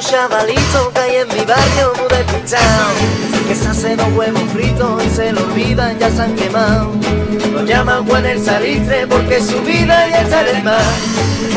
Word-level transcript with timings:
chavalito 0.00 0.92
que 0.92 1.00
hay 1.00 1.16
en 1.16 1.28
mi 1.28 1.44
barrio 1.44 1.92
muy 1.98 2.08
despistado 2.08 2.90
Que 3.46 3.54
se 3.54 3.68
hace 3.68 3.96
dos 3.96 4.08
huevos 4.14 4.42
fritos 4.52 5.04
y 5.04 5.10
se 5.10 5.32
lo 5.32 5.44
olvidan, 5.44 5.98
ya 5.98 6.10
se 6.10 6.22
han 6.22 6.34
quemado 6.34 6.92
Lo 7.52 7.64
llaman 7.64 8.06
Juan 8.06 8.26
el 8.26 8.42
Salitre 8.42 9.06
porque 9.06 9.40
su 9.40 9.60
vida 9.62 10.08
ya 10.08 10.22
está 10.22 10.48
en 10.48 10.56
el 10.56 10.62
mar 10.64 10.82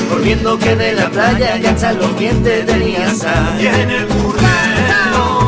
Volviendo 0.10 0.60
que 0.60 0.75
de 0.75 0.94
la 0.94 1.10
playa 1.10 1.57
ya 1.57 1.71
están 1.71 1.97
los 1.97 2.18
dientes 2.18 2.68
de 2.68 2.78
Niasa 2.78 3.56
Y 3.60 3.68
en 3.68 3.89
el 3.89 4.07
currero 4.07 5.43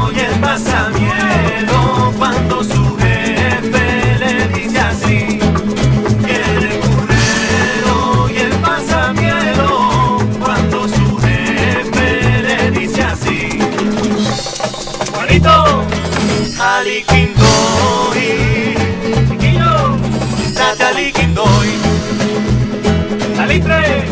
Ali 16.68 17.04
Quindoy, 17.06 18.76
chiquillo, 19.30 20.00
Natalie 20.56 21.12
Quindoy, 21.12 21.70
Salitre, 23.36 24.08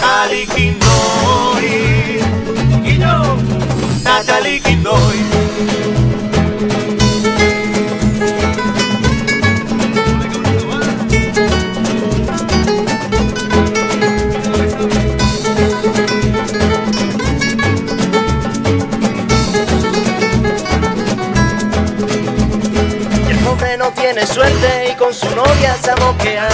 Ali 0.00 0.46
Quindoy, 0.46 2.20
chiquillo, 2.70 3.36
Natalie 4.04 4.60
Quindoy. 4.62 5.31
Tiene 23.94 24.26
suerte 24.26 24.90
y 24.92 24.96
con 24.96 25.12
su 25.12 25.28
novia 25.34 25.76
se 25.82 25.90
ha. 25.90 26.48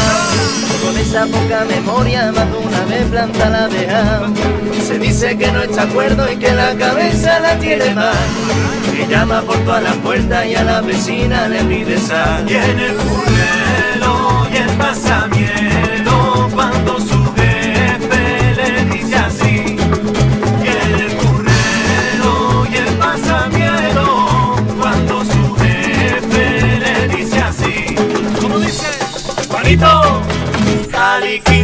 Con 0.82 0.96
esa 0.96 1.26
poca 1.26 1.64
memoria 1.64 2.32
más 2.32 2.50
de 2.50 2.58
una 2.58 2.84
vez 2.84 3.04
planta 3.10 3.48
la 3.48 3.68
deja. 3.68 4.20
Se 4.86 4.98
dice 4.98 5.36
que 5.36 5.50
no 5.52 5.62
está 5.62 5.82
acuerdo 5.82 6.30
y 6.30 6.36
que 6.36 6.52
la 6.52 6.74
cabeza 6.76 7.40
la 7.40 7.58
tiene 7.58 7.94
mal. 7.94 8.14
Que 8.94 9.06
llama 9.06 9.42
por 9.42 9.58
todas 9.64 9.82
las 9.82 9.96
puertas 9.96 10.46
y 10.46 10.54
a 10.54 10.64
la 10.64 10.80
vecina 10.80 11.48
le 11.48 11.62
pide 11.64 11.98
sal. 11.98 12.48
Y 12.48 12.54
en 12.54 12.78
el 12.78 12.96
Ali 30.94 31.57